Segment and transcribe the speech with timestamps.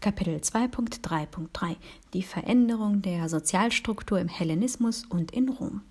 [0.00, 1.76] Kapitel 2.3.3
[2.12, 5.82] Die Veränderung der Sozialstruktur im Hellenismus und in Rom.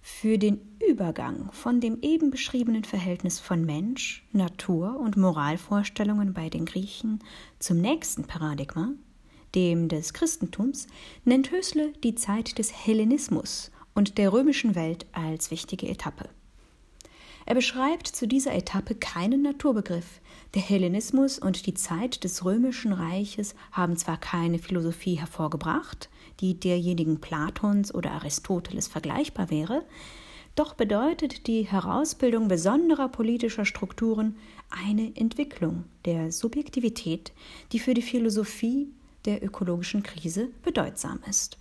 [0.00, 6.66] Für den Übergang von dem eben beschriebenen Verhältnis von Mensch, Natur und Moralvorstellungen bei den
[6.66, 7.20] Griechen
[7.58, 8.90] zum nächsten Paradigma,
[9.54, 10.88] dem des Christentums,
[11.24, 16.28] nennt Hösle die Zeit des Hellenismus und der römischen Welt als wichtige Etappe.
[17.46, 20.20] Er beschreibt zu dieser Etappe keinen Naturbegriff.
[20.54, 26.08] Der Hellenismus und die Zeit des römischen Reiches haben zwar keine Philosophie hervorgebracht,
[26.40, 29.84] die derjenigen Platons oder Aristoteles vergleichbar wäre,
[30.56, 34.36] doch bedeutet die Herausbildung besonderer politischer Strukturen
[34.70, 37.32] eine Entwicklung der Subjektivität,
[37.72, 38.88] die für die Philosophie
[39.24, 41.58] der ökologischen Krise bedeutsam ist.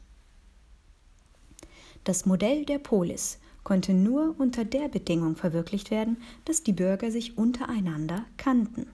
[2.03, 7.37] Das Modell der Polis konnte nur unter der Bedingung verwirklicht werden, dass die Bürger sich
[7.37, 8.87] untereinander kannten.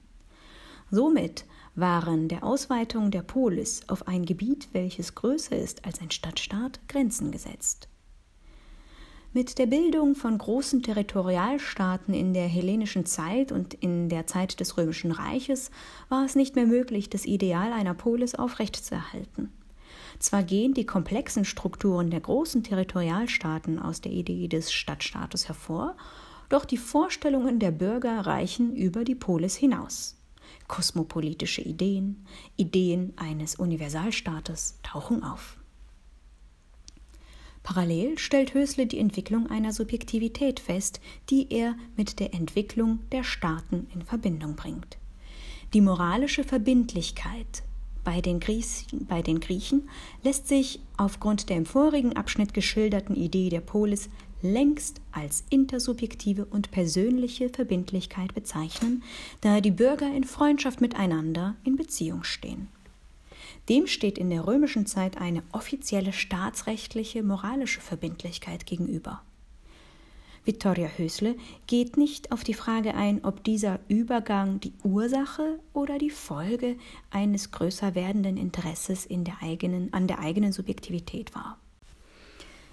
[0.91, 6.79] Somit waren der Ausweitung der Polis auf ein Gebiet, welches größer ist als ein Stadtstaat,
[6.87, 7.87] Grenzen gesetzt.
[9.31, 14.75] Mit der Bildung von großen Territorialstaaten in der hellenischen Zeit und in der Zeit des
[14.75, 15.69] Römischen Reiches
[16.09, 19.51] war es nicht mehr möglich, das Ideal einer Polis aufrechtzuerhalten.
[20.17, 25.95] Zwar gehen die komplexen Strukturen der großen Territorialstaaten aus der Idee des Stadtstaates hervor,
[26.49, 30.15] doch die Vorstellungen der Bürger reichen über die Polis hinaus.
[30.67, 32.25] Kosmopolitische Ideen,
[32.57, 35.57] Ideen eines Universalstaates tauchen auf.
[37.61, 40.99] Parallel stellt Hösle die Entwicklung einer Subjektivität fest,
[41.29, 44.97] die er mit der Entwicklung der Staaten in Verbindung bringt.
[45.73, 47.63] Die moralische Verbindlichkeit
[48.09, 49.87] bei den, Griechen, bei den Griechen
[50.23, 54.09] lässt sich aufgrund der im vorigen Abschnitt geschilderten Idee der Polis
[54.41, 59.03] längst als intersubjektive und persönliche Verbindlichkeit bezeichnen,
[59.41, 62.69] da die Bürger in Freundschaft miteinander in Beziehung stehen.
[63.69, 69.21] Dem steht in der römischen Zeit eine offizielle staatsrechtliche moralische Verbindlichkeit gegenüber.
[70.49, 71.35] Vittoria Hösle
[71.67, 76.75] geht nicht auf die Frage ein, ob dieser Übergang die Ursache oder die Folge
[77.11, 81.59] eines größer werdenden Interesses in der eigenen, an der eigenen Subjektivität war.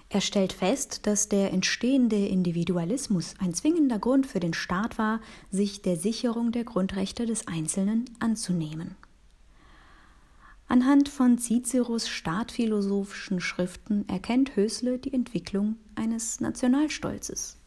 [0.09, 5.21] Er stellt fest, dass der entstehende Individualismus ein zwingender Grund für den Staat war,
[5.51, 8.97] sich der Sicherung der Grundrechte des Einzelnen anzunehmen.
[10.67, 17.59] Anhand von Ciceros staatphilosophischen Schriften erkennt Hösle die Entwicklung eines Nationalstolzes.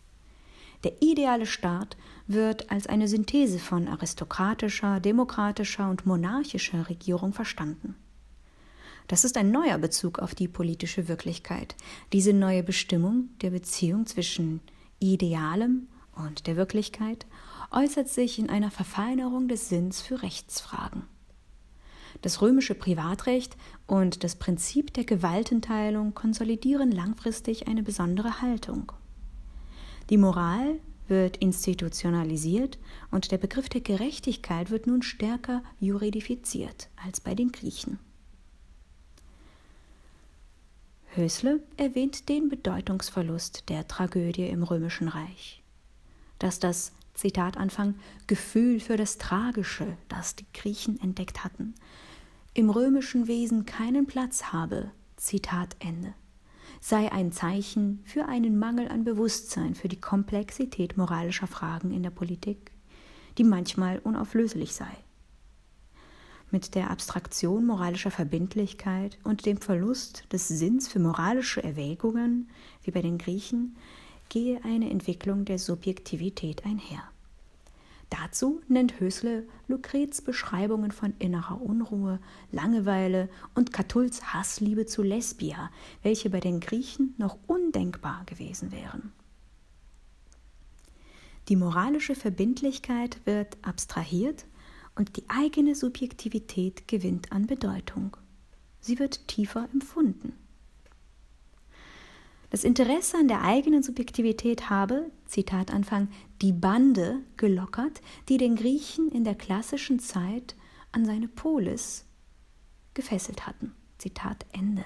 [0.83, 1.97] Der ideale Staat
[2.27, 7.95] wird als eine Synthese von aristokratischer, demokratischer und monarchischer Regierung verstanden.
[9.07, 11.75] Das ist ein neuer Bezug auf die politische Wirklichkeit.
[12.13, 14.61] Diese neue Bestimmung der Beziehung zwischen
[14.99, 17.25] Idealem und der Wirklichkeit
[17.71, 21.03] äußert sich in einer Verfeinerung des Sinns für Rechtsfragen.
[22.21, 23.57] Das römische Privatrecht
[23.87, 28.91] und das Prinzip der Gewaltenteilung konsolidieren langfristig eine besondere Haltung.
[30.09, 32.79] Die Moral wird institutionalisiert
[33.11, 37.99] und der Begriff der Gerechtigkeit wird nun stärker juridifiziert als bei den Griechen.
[41.15, 45.63] Hösle erwähnt den Bedeutungsverlust der Tragödie im römischen Reich.
[46.37, 47.95] Dass das Zitat Anfang
[48.27, 51.73] Gefühl für das Tragische, das die Griechen entdeckt hatten,
[52.53, 56.13] im römischen Wesen keinen Platz habe, Zitat Ende,
[56.79, 62.09] sei ein Zeichen für einen Mangel an Bewusstsein für die Komplexität moralischer Fragen in der
[62.09, 62.71] Politik,
[63.37, 64.91] die manchmal unauflöslich sei.
[66.51, 72.49] Mit der Abstraktion moralischer Verbindlichkeit und dem Verlust des Sinns für moralische Erwägungen,
[72.83, 73.75] wie bei den Griechen,
[74.29, 77.03] gehe eine Entwicklung der Subjektivität einher.
[78.09, 82.19] Dazu nennt Hösle Lucrets Beschreibungen von innerer Unruhe,
[82.51, 85.69] Langeweile und Catulls Hassliebe zu Lesbia,
[86.01, 89.11] welche bei den Griechen noch undenkbar gewesen wären.
[91.49, 94.45] Die moralische Verbindlichkeit wird abstrahiert
[94.95, 98.17] und die eigene Subjektivität gewinnt an Bedeutung.
[98.79, 100.33] Sie wird tiefer empfunden.
[102.49, 106.09] Das Interesse an der eigenen Subjektivität habe, Zitat Anfang,
[106.41, 110.55] die Bande gelockert, die den Griechen in der klassischen Zeit
[110.91, 112.05] an seine Polis
[112.95, 113.73] gefesselt hatten.
[113.99, 114.83] Zitat Ende.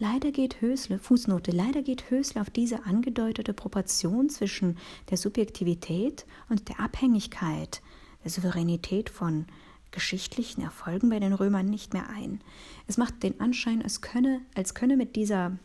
[0.00, 4.76] Leider geht Hösle, Fußnote, leider geht Hösle auf diese angedeutete Proportion zwischen
[5.10, 7.80] der Subjektivität und der Abhängigkeit,
[8.24, 9.46] der Souveränität von
[9.92, 12.40] geschichtlichen Erfolgen bei den Römern nicht mehr ein.
[12.88, 15.56] Es macht den Anschein, als könne, als könne mit dieser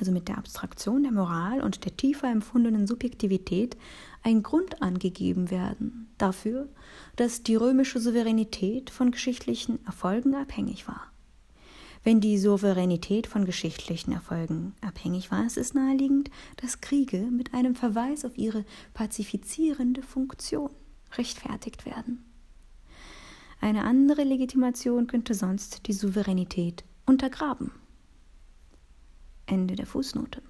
[0.00, 3.76] also mit der Abstraktion der Moral und der tiefer empfundenen Subjektivität,
[4.22, 6.68] ein Grund angegeben werden dafür,
[7.16, 11.02] dass die römische Souveränität von geschichtlichen Erfolgen abhängig war.
[12.02, 17.74] Wenn die Souveränität von geschichtlichen Erfolgen abhängig war, ist es naheliegend, dass Kriege mit einem
[17.74, 18.64] Verweis auf ihre
[18.94, 20.70] pazifizierende Funktion
[21.18, 22.24] rechtfertigt werden.
[23.60, 27.70] Eine andere Legitimation könnte sonst die Souveränität untergraben.
[29.50, 30.42] Ende der Fußnote.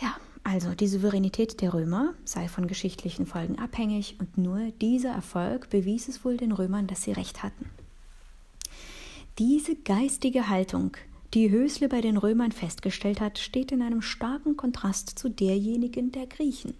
[0.00, 5.70] Ja, also die Souveränität der Römer sei von geschichtlichen Folgen abhängig und nur dieser Erfolg
[5.70, 7.70] bewies es wohl den Römern, dass sie recht hatten.
[9.38, 10.96] Diese geistige Haltung,
[11.34, 16.26] die Hösle bei den Römern festgestellt hat, steht in einem starken Kontrast zu derjenigen der
[16.26, 16.74] Griechen.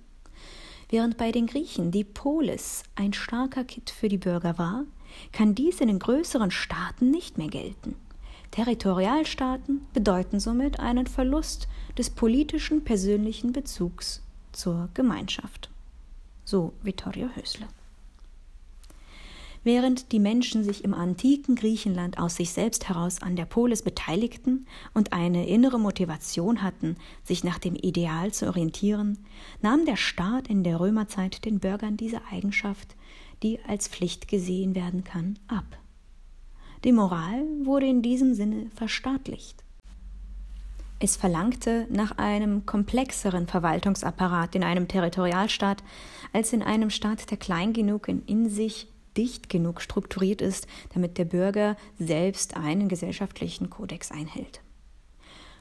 [0.89, 4.85] Während bei den Griechen die Polis ein starker Kitt für die Bürger war,
[5.33, 7.97] kann dies in den größeren Staaten nicht mehr gelten.
[8.51, 11.69] Territorialstaaten bedeuten somit einen Verlust
[11.99, 14.23] des politischen persönlichen Bezugs
[14.53, 15.71] zur Gemeinschaft.
[16.45, 17.67] So Vittorio Hösle.
[19.67, 24.65] Während die Menschen sich im antiken Griechenland aus sich selbst heraus an der Polis beteiligten
[24.95, 29.19] und eine innere Motivation hatten, sich nach dem Ideal zu orientieren,
[29.63, 32.95] nahm der Staat in der Römerzeit den Bürgern diese Eigenschaft,
[33.43, 35.65] die als Pflicht gesehen werden kann, ab.
[36.85, 39.65] Die Moral wurde in diesem Sinne verstaatlicht.
[40.99, 45.83] Es verlangte nach einem komplexeren Verwaltungsapparat in einem Territorialstaat
[46.33, 51.25] als in einem Staat, der klein genug in sich dicht genug strukturiert ist, damit der
[51.25, 54.61] Bürger selbst einen gesellschaftlichen Kodex einhält.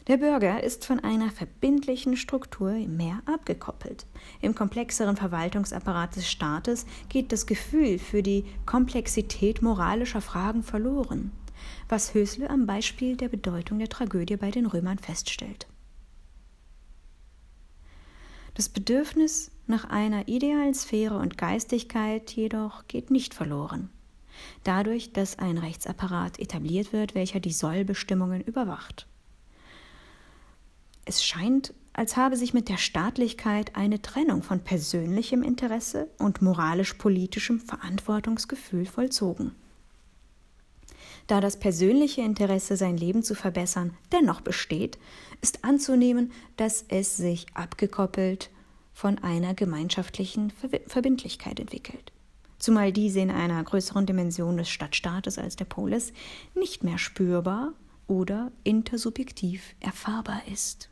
[0.08, 4.06] Der Bürger ist von einer verbindlichen Struktur mehr abgekoppelt.
[4.40, 11.32] Im komplexeren Verwaltungsapparat des Staates geht das Gefühl für die Komplexität moralischer Fragen verloren,
[11.90, 15.66] was Hösle am Beispiel der Bedeutung der Tragödie bei den Römern feststellt.
[18.54, 23.90] Das Bedürfnis nach einer idealen Sphäre und Geistigkeit jedoch geht nicht verloren.
[24.64, 29.08] Dadurch, dass ein Rechtsapparat etabliert wird, welcher die Sollbestimmungen überwacht.
[31.06, 37.60] Es scheint, als habe sich mit der Staatlichkeit eine Trennung von persönlichem Interesse und moralisch-politischem
[37.60, 39.56] Verantwortungsgefühl vollzogen.
[41.28, 44.98] Da das persönliche Interesse, sein Leben zu verbessern, dennoch besteht,
[45.42, 48.50] ist anzunehmen, dass es sich abgekoppelt
[48.94, 50.52] von einer gemeinschaftlichen
[50.88, 52.12] Verbindlichkeit entwickelt.
[52.60, 56.14] Zumal diese in einer größeren Dimension des Stadtstaates als der Polis
[56.54, 57.74] nicht mehr spürbar
[58.08, 60.90] oder intersubjektiv erfahrbar ist.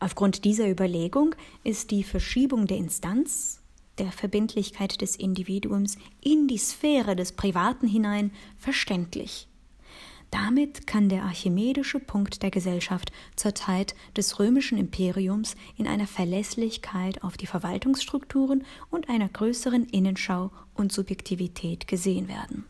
[0.00, 1.34] Aufgrund dieser Überlegung
[1.64, 3.60] ist die Verschiebung der Instanz,
[3.98, 9.48] der Verbindlichkeit des Individuums in die Sphäre des Privaten hinein verständlich.
[10.30, 17.24] Damit kann der archimedische Punkt der Gesellschaft zur Zeit des römischen Imperiums in einer Verlässlichkeit
[17.24, 22.66] auf die Verwaltungsstrukturen und einer größeren Innenschau und Subjektivität gesehen werden